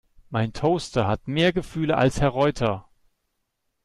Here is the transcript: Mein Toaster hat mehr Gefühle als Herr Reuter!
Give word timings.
Mein 0.31 0.51
Toaster 0.51 1.05
hat 1.05 1.27
mehr 1.27 1.53
Gefühle 1.53 1.95
als 1.95 2.21
Herr 2.21 2.29
Reuter! 2.29 2.89